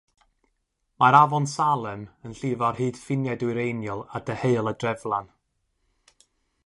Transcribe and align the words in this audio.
Mae'r 1.01 1.17
Afon 1.17 1.45
Salem 1.51 2.05
yn 2.29 2.33
llifo 2.39 2.67
ar 2.69 2.79
hyd 2.85 2.97
ffiniau 3.01 3.39
dwyreiniol 3.45 4.03
a 4.17 4.23
deheuol 4.31 4.73
y 4.73 4.77
dreflan. 4.85 5.31